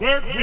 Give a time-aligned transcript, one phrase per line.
[0.00, 0.38] Thank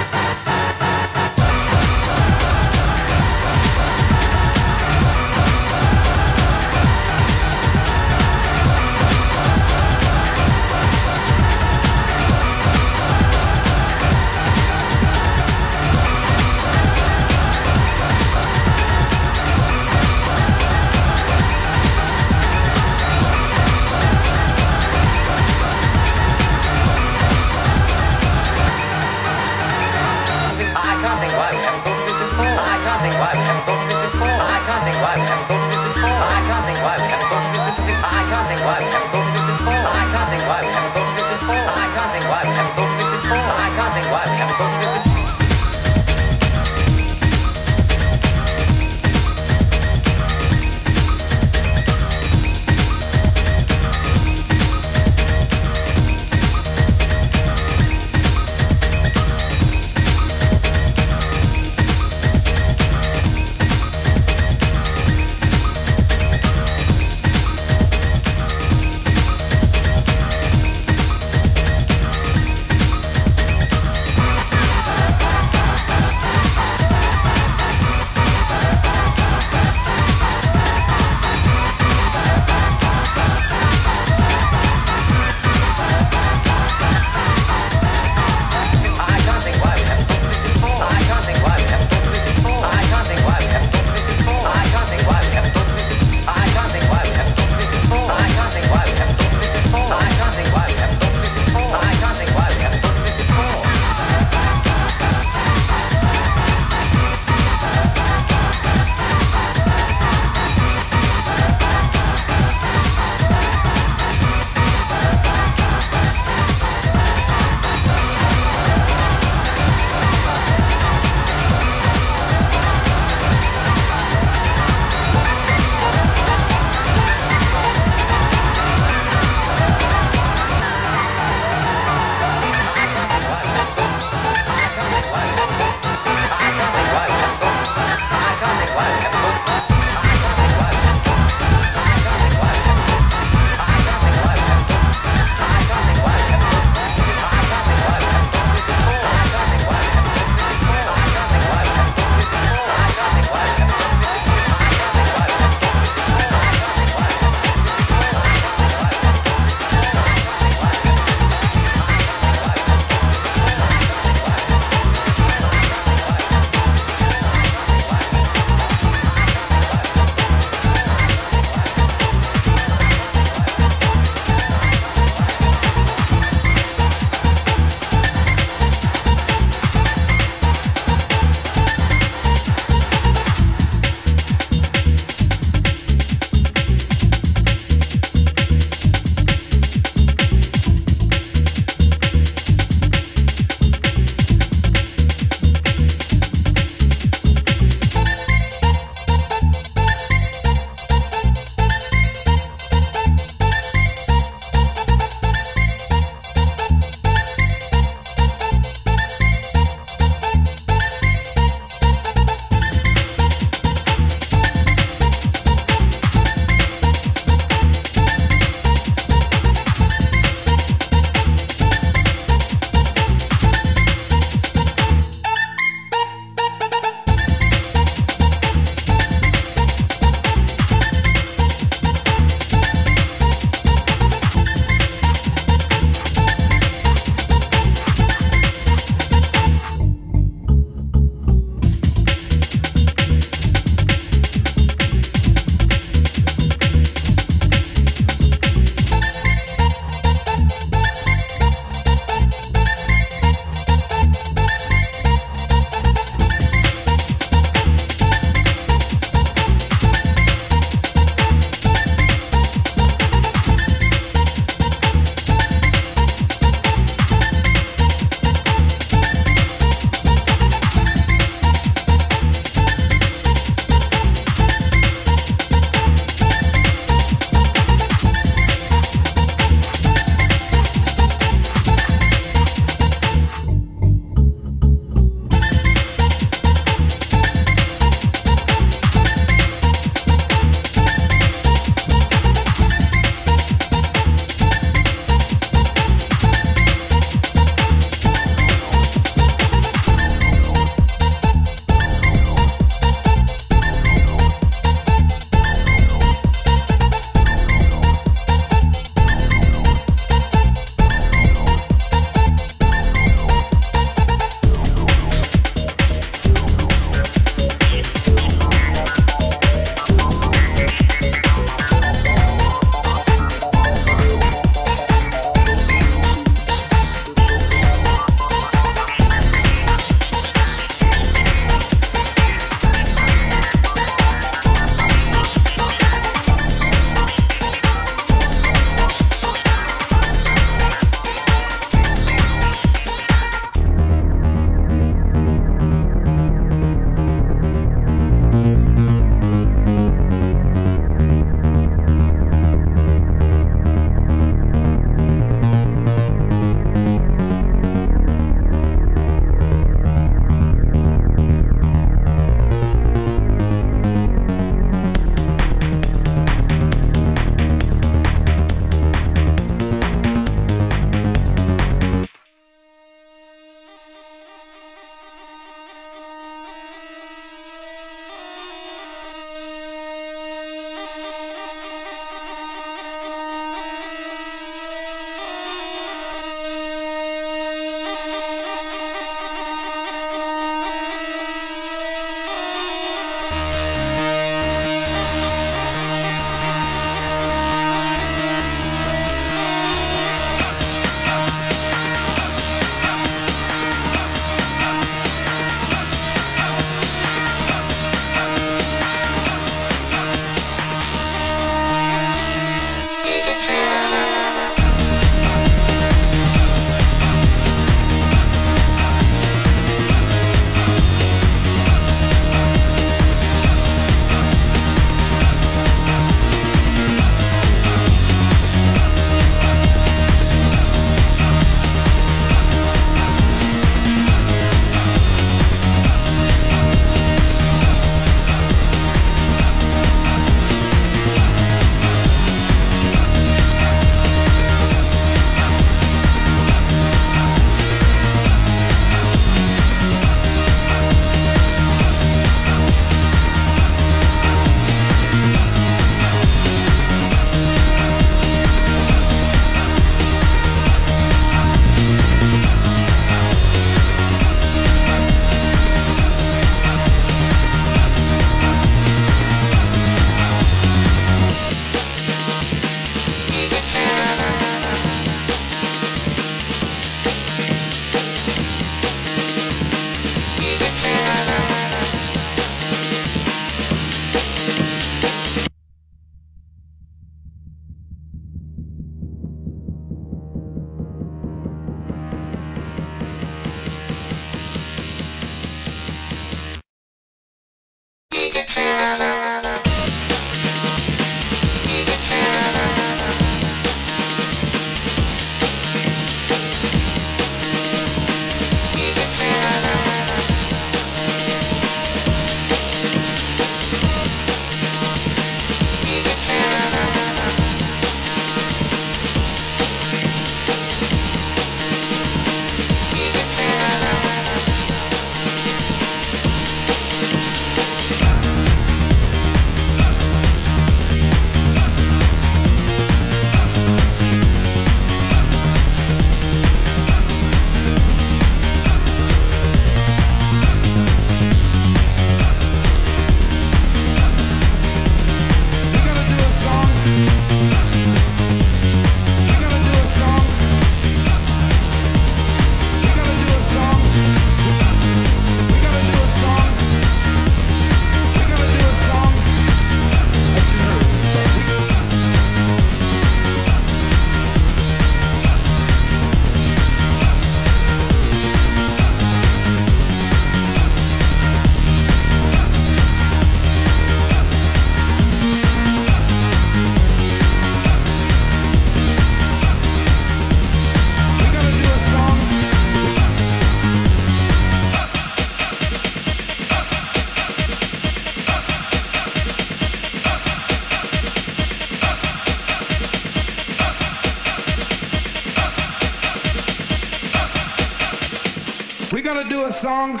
[599.58, 600.00] song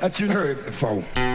[0.00, 1.29] that you heard before.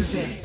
[0.00, 0.39] music.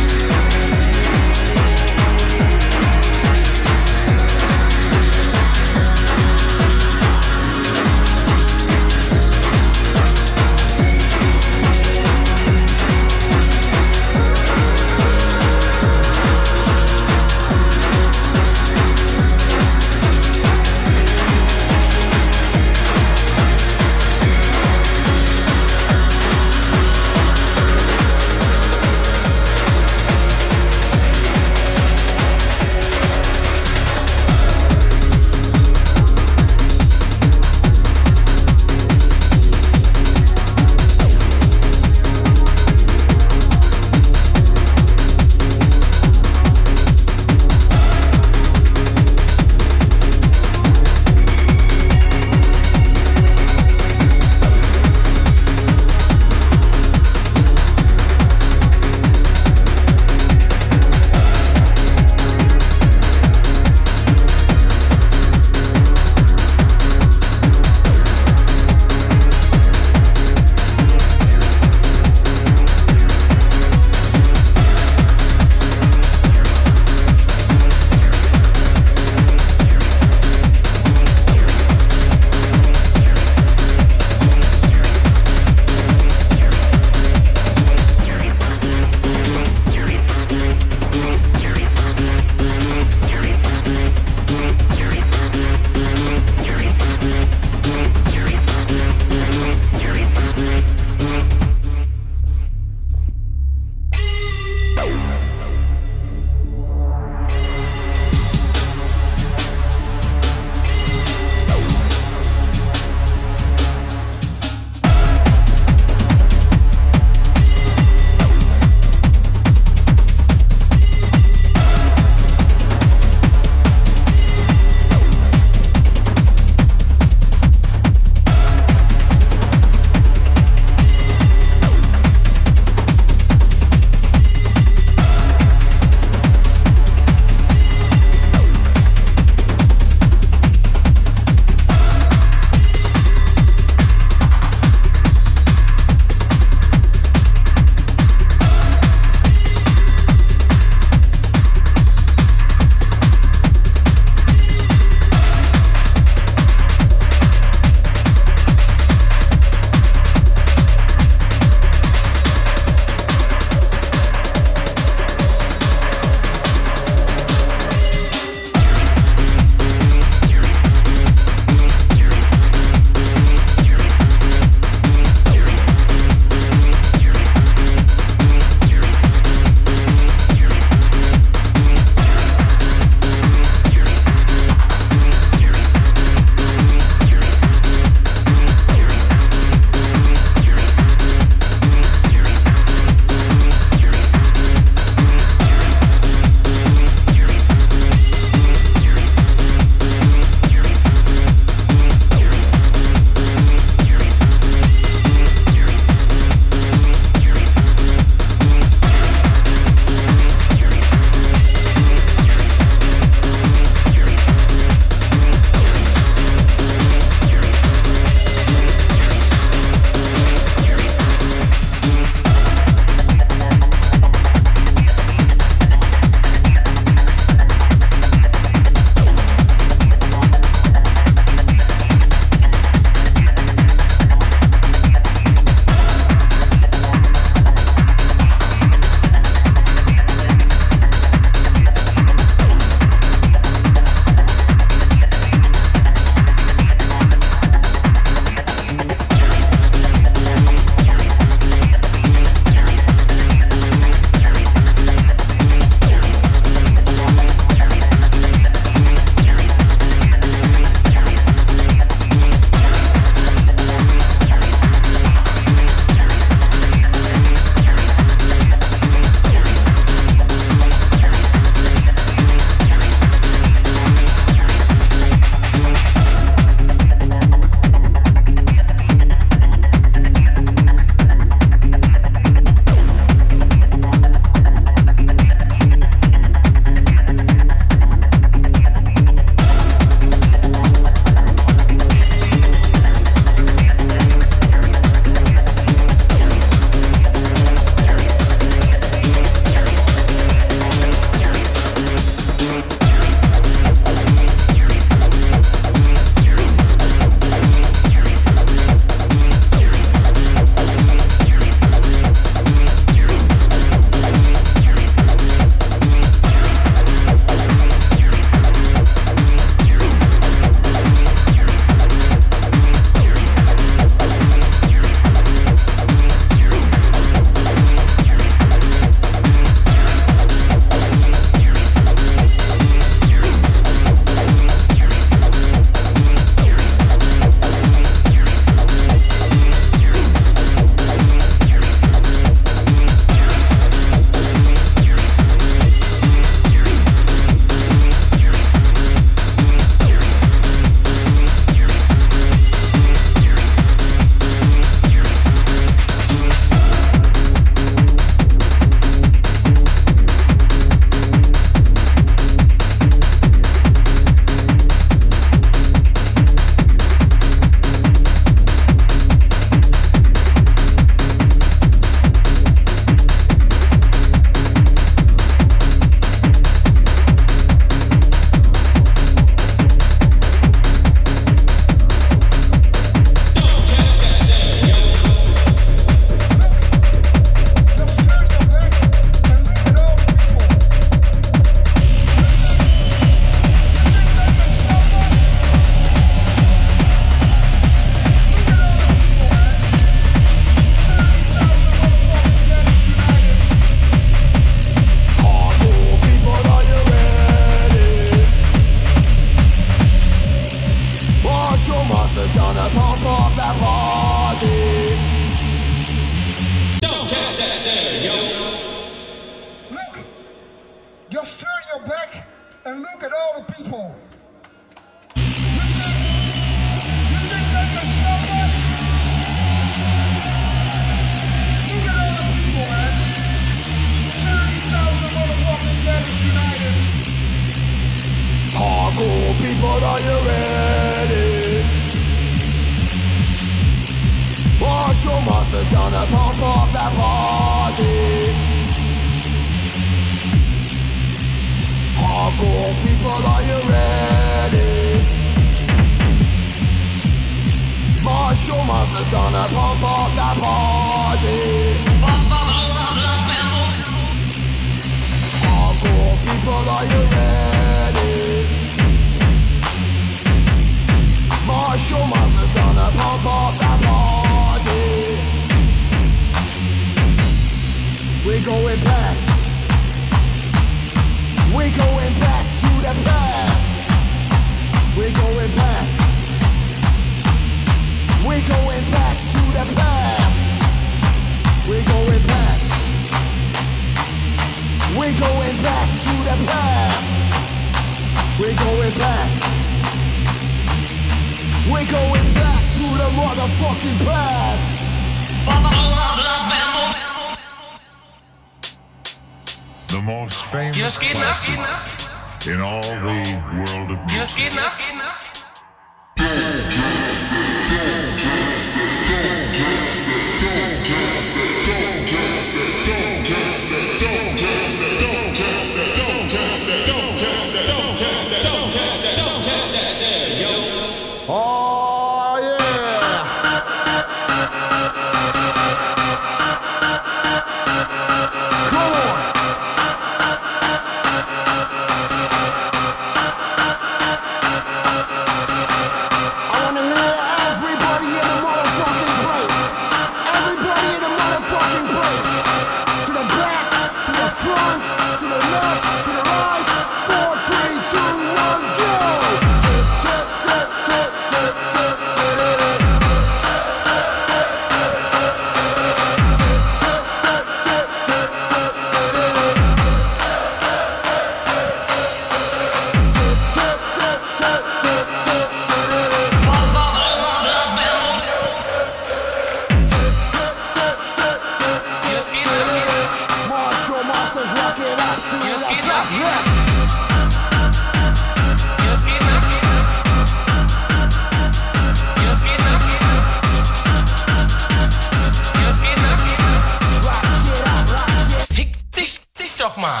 [599.82, 600.00] 嘛。